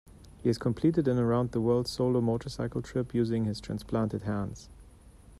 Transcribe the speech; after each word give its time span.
He 0.41 0.49
has 0.49 0.57
completed 0.57 1.07
an 1.07 1.19
around-the-world 1.19 1.87
solo 1.87 2.21
motorcycle 2.21 2.81
trip 2.81 3.13
using 3.13 3.45
his 3.45 3.61
transplanted 3.61 4.23
hands. 4.23 4.67